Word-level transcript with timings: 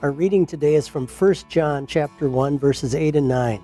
Our 0.00 0.12
reading 0.12 0.46
today 0.46 0.76
is 0.76 0.86
from 0.86 1.08
1 1.08 1.34
John 1.48 1.84
chapter 1.84 2.30
1 2.30 2.56
verses 2.56 2.94
8 2.94 3.16
and 3.16 3.26
9. 3.26 3.60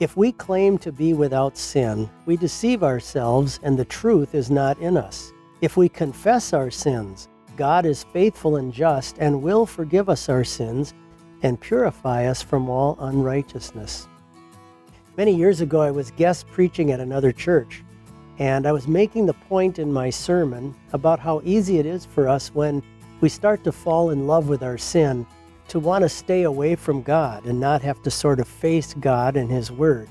If 0.00 0.16
we 0.16 0.32
claim 0.32 0.78
to 0.78 0.90
be 0.90 1.12
without 1.12 1.56
sin, 1.56 2.10
we 2.26 2.36
deceive 2.36 2.82
ourselves 2.82 3.60
and 3.62 3.78
the 3.78 3.84
truth 3.84 4.34
is 4.34 4.50
not 4.50 4.76
in 4.80 4.96
us. 4.96 5.32
If 5.60 5.76
we 5.76 5.88
confess 5.88 6.52
our 6.52 6.72
sins, 6.72 7.28
God 7.56 7.86
is 7.86 8.02
faithful 8.02 8.56
and 8.56 8.72
just 8.72 9.18
and 9.18 9.42
will 9.44 9.64
forgive 9.64 10.08
us 10.08 10.28
our 10.28 10.42
sins 10.42 10.92
and 11.42 11.60
purify 11.60 12.26
us 12.26 12.42
from 12.42 12.68
all 12.68 12.96
unrighteousness. 12.98 14.08
Many 15.16 15.36
years 15.36 15.60
ago, 15.60 15.80
I 15.80 15.92
was 15.92 16.10
guest 16.10 16.48
preaching 16.48 16.90
at 16.90 16.98
another 16.98 17.30
church, 17.30 17.84
and 18.40 18.66
I 18.66 18.72
was 18.72 18.88
making 18.88 19.26
the 19.26 19.34
point 19.34 19.78
in 19.78 19.92
my 19.92 20.10
sermon 20.10 20.74
about 20.92 21.20
how 21.20 21.42
easy 21.44 21.78
it 21.78 21.86
is 21.86 22.04
for 22.04 22.28
us 22.28 22.52
when 22.52 22.82
we 23.20 23.28
start 23.28 23.62
to 23.62 23.70
fall 23.70 24.10
in 24.10 24.26
love 24.26 24.48
with 24.48 24.64
our 24.64 24.76
sin 24.76 25.24
to 25.68 25.80
want 25.80 26.02
to 26.02 26.08
stay 26.08 26.42
away 26.42 26.76
from 26.76 27.02
God 27.02 27.46
and 27.46 27.58
not 27.58 27.82
have 27.82 28.02
to 28.02 28.10
sort 28.10 28.40
of 28.40 28.48
face 28.48 28.94
God 28.94 29.36
and 29.36 29.50
His 29.50 29.70
Word. 29.70 30.08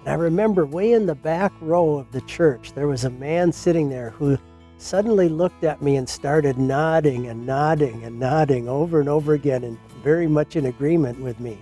And 0.00 0.08
I 0.08 0.14
remember 0.14 0.64
way 0.64 0.92
in 0.92 1.06
the 1.06 1.14
back 1.14 1.52
row 1.60 1.98
of 1.98 2.10
the 2.12 2.20
church, 2.22 2.72
there 2.72 2.88
was 2.88 3.04
a 3.04 3.10
man 3.10 3.52
sitting 3.52 3.88
there 3.90 4.10
who 4.10 4.38
suddenly 4.78 5.28
looked 5.28 5.64
at 5.64 5.82
me 5.82 5.96
and 5.96 6.08
started 6.08 6.56
nodding 6.56 7.26
and 7.26 7.44
nodding 7.44 8.04
and 8.04 8.18
nodding 8.18 8.68
over 8.68 9.00
and 9.00 9.08
over 9.08 9.34
again 9.34 9.64
and 9.64 9.78
very 10.02 10.26
much 10.26 10.56
in 10.56 10.66
agreement 10.66 11.20
with 11.20 11.38
me. 11.40 11.58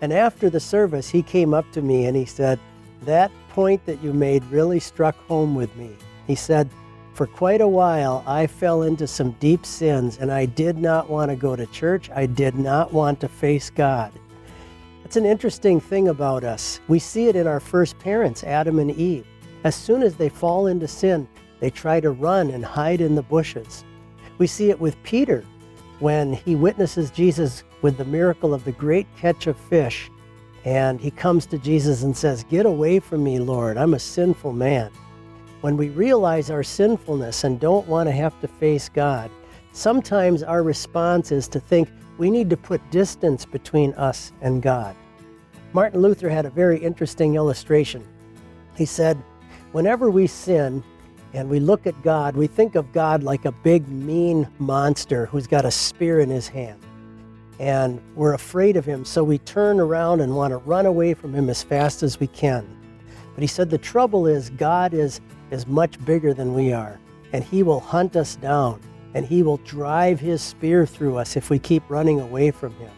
And 0.00 0.12
after 0.12 0.50
the 0.50 0.60
service, 0.60 1.08
he 1.08 1.22
came 1.22 1.54
up 1.54 1.70
to 1.72 1.80
me 1.80 2.06
and 2.06 2.16
he 2.16 2.24
said, 2.24 2.58
That 3.02 3.30
point 3.50 3.86
that 3.86 4.02
you 4.02 4.12
made 4.12 4.44
really 4.46 4.80
struck 4.80 5.16
home 5.26 5.54
with 5.54 5.74
me. 5.76 5.96
He 6.26 6.34
said, 6.34 6.68
For 7.22 7.28
quite 7.28 7.60
a 7.60 7.68
while, 7.68 8.24
I 8.26 8.48
fell 8.48 8.82
into 8.82 9.06
some 9.06 9.36
deep 9.38 9.64
sins 9.64 10.18
and 10.18 10.32
I 10.32 10.44
did 10.44 10.76
not 10.76 11.08
want 11.08 11.30
to 11.30 11.36
go 11.36 11.54
to 11.54 11.66
church. 11.66 12.10
I 12.10 12.26
did 12.26 12.56
not 12.56 12.92
want 12.92 13.20
to 13.20 13.28
face 13.28 13.70
God. 13.70 14.10
That's 15.04 15.14
an 15.14 15.24
interesting 15.24 15.78
thing 15.78 16.08
about 16.08 16.42
us. 16.42 16.80
We 16.88 16.98
see 16.98 17.28
it 17.28 17.36
in 17.36 17.46
our 17.46 17.60
first 17.60 17.96
parents, 18.00 18.42
Adam 18.42 18.80
and 18.80 18.90
Eve. 18.90 19.24
As 19.62 19.76
soon 19.76 20.02
as 20.02 20.16
they 20.16 20.28
fall 20.28 20.66
into 20.66 20.88
sin, 20.88 21.28
they 21.60 21.70
try 21.70 22.00
to 22.00 22.10
run 22.10 22.50
and 22.50 22.64
hide 22.64 23.00
in 23.00 23.14
the 23.14 23.22
bushes. 23.22 23.84
We 24.38 24.48
see 24.48 24.70
it 24.70 24.80
with 24.80 25.00
Peter 25.04 25.44
when 26.00 26.32
he 26.32 26.56
witnesses 26.56 27.12
Jesus 27.12 27.62
with 27.82 27.98
the 27.98 28.04
miracle 28.04 28.52
of 28.52 28.64
the 28.64 28.72
great 28.72 29.06
catch 29.16 29.46
of 29.46 29.56
fish. 29.56 30.10
And 30.64 31.00
he 31.00 31.12
comes 31.12 31.46
to 31.46 31.58
Jesus 31.58 32.02
and 32.02 32.16
says, 32.16 32.42
Get 32.42 32.66
away 32.66 32.98
from 32.98 33.22
me, 33.22 33.38
Lord. 33.38 33.76
I'm 33.76 33.94
a 33.94 34.00
sinful 34.00 34.54
man. 34.54 34.90
When 35.62 35.76
we 35.76 35.90
realize 35.90 36.50
our 36.50 36.64
sinfulness 36.64 37.44
and 37.44 37.60
don't 37.60 37.86
want 37.86 38.08
to 38.08 38.12
have 38.12 38.38
to 38.40 38.48
face 38.48 38.88
God, 38.88 39.30
sometimes 39.70 40.42
our 40.42 40.64
response 40.64 41.30
is 41.30 41.46
to 41.48 41.60
think 41.60 41.88
we 42.18 42.30
need 42.30 42.50
to 42.50 42.56
put 42.56 42.90
distance 42.90 43.44
between 43.44 43.94
us 43.94 44.32
and 44.40 44.60
God. 44.60 44.96
Martin 45.72 46.02
Luther 46.02 46.28
had 46.28 46.46
a 46.46 46.50
very 46.50 46.78
interesting 46.78 47.36
illustration. 47.36 48.04
He 48.76 48.84
said, 48.84 49.22
Whenever 49.70 50.10
we 50.10 50.26
sin, 50.26 50.82
and 51.32 51.48
we 51.48 51.60
look 51.60 51.86
at 51.86 52.02
God, 52.02 52.36
we 52.36 52.48
think 52.48 52.74
of 52.74 52.92
God 52.92 53.22
like 53.22 53.44
a 53.44 53.52
big, 53.52 53.88
mean 53.88 54.48
monster 54.58 55.26
who's 55.26 55.46
got 55.46 55.64
a 55.64 55.70
spear 55.70 56.18
in 56.18 56.28
his 56.28 56.48
hand. 56.48 56.82
And 57.60 58.02
we're 58.16 58.34
afraid 58.34 58.76
of 58.76 58.84
him, 58.84 59.04
so 59.04 59.22
we 59.22 59.38
turn 59.38 59.78
around 59.78 60.22
and 60.22 60.34
want 60.34 60.50
to 60.50 60.58
run 60.58 60.86
away 60.86 61.14
from 61.14 61.32
him 61.32 61.48
as 61.48 61.62
fast 61.62 62.02
as 62.02 62.18
we 62.18 62.26
can. 62.26 62.66
But 63.34 63.42
he 63.42 63.46
said 63.46 63.70
the 63.70 63.78
trouble 63.78 64.26
is, 64.26 64.50
God 64.50 64.92
is, 64.92 65.20
is 65.52 65.66
much 65.66 66.04
bigger 66.04 66.34
than 66.34 66.54
we 66.54 66.72
are, 66.72 66.98
and 67.32 67.44
he 67.44 67.62
will 67.62 67.80
hunt 67.80 68.16
us 68.16 68.34
down, 68.36 68.80
and 69.14 69.24
he 69.24 69.42
will 69.42 69.58
drive 69.58 70.18
his 70.18 70.42
spear 70.42 70.84
through 70.86 71.16
us 71.16 71.36
if 71.36 71.50
we 71.50 71.58
keep 71.58 71.82
running 71.88 72.20
away 72.20 72.50
from 72.50 72.74
him. 72.76 72.90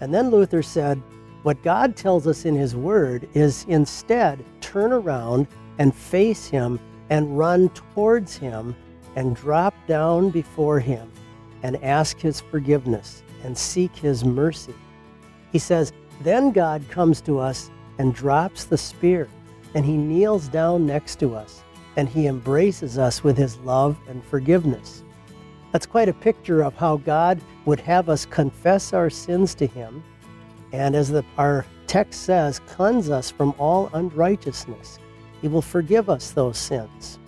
And 0.00 0.12
then 0.12 0.30
Luther 0.30 0.62
said, 0.62 1.00
what 1.42 1.62
God 1.64 1.96
tells 1.96 2.28
us 2.28 2.44
in 2.44 2.54
his 2.54 2.76
word 2.76 3.28
is 3.34 3.64
instead 3.68 4.44
turn 4.60 4.92
around 4.92 5.48
and 5.78 5.92
face 5.92 6.46
him 6.46 6.78
and 7.10 7.36
run 7.36 7.68
towards 7.70 8.36
him 8.36 8.76
and 9.16 9.34
drop 9.34 9.74
down 9.88 10.30
before 10.30 10.78
him 10.78 11.10
and 11.64 11.82
ask 11.82 12.18
his 12.20 12.40
forgiveness 12.40 13.24
and 13.42 13.58
seek 13.58 13.94
his 13.96 14.24
mercy. 14.24 14.74
He 15.50 15.58
says, 15.58 15.92
Then 16.20 16.52
God 16.52 16.88
comes 16.88 17.20
to 17.22 17.40
us 17.40 17.70
and 17.98 18.14
drops 18.14 18.64
the 18.64 18.78
spear, 18.78 19.28
and 19.74 19.84
he 19.84 19.96
kneels 19.96 20.48
down 20.48 20.86
next 20.86 21.18
to 21.20 21.34
us, 21.34 21.62
and 21.96 22.08
he 22.08 22.26
embraces 22.26 22.98
us 22.98 23.22
with 23.24 23.36
his 23.36 23.58
love 23.58 23.96
and 24.08 24.24
forgiveness. 24.24 25.02
That's 25.72 25.86
quite 25.86 26.08
a 26.08 26.14
picture 26.14 26.62
of 26.62 26.74
how 26.76 26.98
God 26.98 27.40
would 27.64 27.80
have 27.80 28.08
us 28.08 28.26
confess 28.26 28.92
our 28.92 29.08
sins 29.10 29.54
to 29.56 29.66
him, 29.66 30.02
and 30.72 30.94
as 30.94 31.10
the, 31.10 31.24
our 31.38 31.66
text 31.86 32.22
says, 32.22 32.58
cleanse 32.60 33.10
us 33.10 33.30
from 33.30 33.54
all 33.58 33.90
unrighteousness. 33.94 34.98
He 35.40 35.48
will 35.48 35.62
forgive 35.62 36.08
us 36.08 36.30
those 36.30 36.56
sins. 36.58 37.18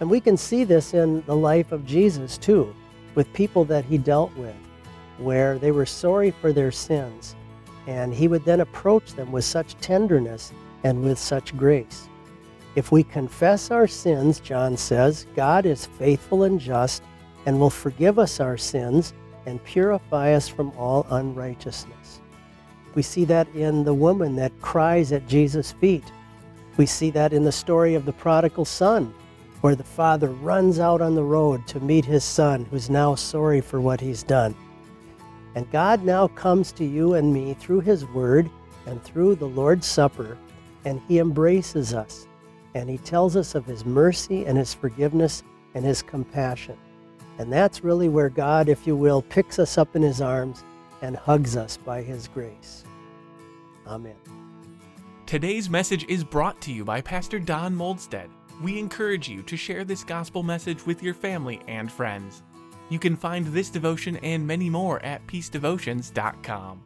And 0.00 0.10
we 0.10 0.20
can 0.20 0.36
see 0.36 0.64
this 0.64 0.94
in 0.94 1.22
the 1.26 1.36
life 1.36 1.72
of 1.72 1.86
Jesus 1.86 2.38
too, 2.38 2.74
with 3.14 3.32
people 3.32 3.64
that 3.66 3.84
he 3.84 3.98
dealt 3.98 4.34
with, 4.36 4.54
where 5.18 5.58
they 5.58 5.70
were 5.70 5.86
sorry 5.86 6.30
for 6.30 6.52
their 6.52 6.72
sins. 6.72 7.36
And 7.86 8.14
he 8.14 8.28
would 8.28 8.44
then 8.44 8.60
approach 8.60 9.12
them 9.12 9.30
with 9.30 9.44
such 9.44 9.76
tenderness 9.76 10.52
and 10.84 11.02
with 11.02 11.18
such 11.18 11.56
grace. 11.56 12.08
If 12.76 12.92
we 12.92 13.02
confess 13.02 13.70
our 13.70 13.86
sins, 13.86 14.38
John 14.38 14.76
says, 14.76 15.26
God 15.34 15.66
is 15.66 15.86
faithful 15.86 16.44
and 16.44 16.60
just 16.60 17.02
and 17.46 17.58
will 17.58 17.70
forgive 17.70 18.18
us 18.18 18.40
our 18.40 18.56
sins 18.56 19.12
and 19.46 19.62
purify 19.64 20.32
us 20.32 20.48
from 20.48 20.70
all 20.78 21.06
unrighteousness. 21.10 22.20
We 22.94 23.02
see 23.02 23.24
that 23.24 23.48
in 23.54 23.84
the 23.84 23.94
woman 23.94 24.36
that 24.36 24.52
cries 24.60 25.10
at 25.10 25.26
Jesus' 25.26 25.72
feet 25.72 26.04
we 26.76 26.86
see 26.86 27.10
that 27.10 27.32
in 27.32 27.44
the 27.44 27.52
story 27.52 27.94
of 27.94 28.04
the 28.04 28.12
prodigal 28.12 28.64
son, 28.64 29.14
where 29.60 29.76
the 29.76 29.84
father 29.84 30.28
runs 30.28 30.80
out 30.80 31.00
on 31.00 31.14
the 31.14 31.22
road 31.22 31.66
to 31.68 31.80
meet 31.80 32.04
his 32.04 32.24
son, 32.24 32.66
who's 32.70 32.90
now 32.90 33.14
sorry 33.14 33.60
for 33.60 33.80
what 33.80 34.00
he's 34.00 34.22
done. 34.22 34.54
And 35.54 35.70
God 35.70 36.02
now 36.02 36.26
comes 36.28 36.72
to 36.72 36.84
you 36.84 37.14
and 37.14 37.32
me 37.32 37.54
through 37.54 37.80
his 37.80 38.04
word 38.06 38.50
and 38.86 39.02
through 39.02 39.36
the 39.36 39.46
Lord's 39.46 39.86
Supper, 39.86 40.36
and 40.84 41.00
he 41.08 41.18
embraces 41.18 41.94
us. 41.94 42.26
And 42.74 42.90
he 42.90 42.98
tells 42.98 43.36
us 43.36 43.54
of 43.54 43.66
his 43.66 43.84
mercy 43.84 44.44
and 44.46 44.58
his 44.58 44.74
forgiveness 44.74 45.42
and 45.74 45.84
his 45.84 46.02
compassion. 46.02 46.76
And 47.38 47.52
that's 47.52 47.84
really 47.84 48.08
where 48.08 48.28
God, 48.28 48.68
if 48.68 48.86
you 48.86 48.96
will, 48.96 49.22
picks 49.22 49.58
us 49.58 49.78
up 49.78 49.96
in 49.96 50.02
his 50.02 50.20
arms 50.20 50.64
and 51.02 51.16
hugs 51.16 51.56
us 51.56 51.76
by 51.76 52.02
his 52.02 52.28
grace. 52.28 52.84
Amen. 53.86 54.16
Today's 55.26 55.68
message 55.68 56.04
is 56.08 56.22
brought 56.22 56.60
to 56.62 56.72
you 56.72 56.84
by 56.84 57.00
Pastor 57.00 57.38
Don 57.38 57.74
Moldstad. 57.74 58.28
We 58.62 58.78
encourage 58.78 59.28
you 59.28 59.42
to 59.42 59.56
share 59.56 59.84
this 59.84 60.04
gospel 60.04 60.42
message 60.42 60.86
with 60.86 61.02
your 61.02 61.14
family 61.14 61.60
and 61.66 61.90
friends. 61.90 62.42
You 62.88 62.98
can 62.98 63.16
find 63.16 63.46
this 63.46 63.70
devotion 63.70 64.16
and 64.18 64.46
many 64.46 64.70
more 64.70 65.04
at 65.04 65.26
peacedevotions.com. 65.26 66.82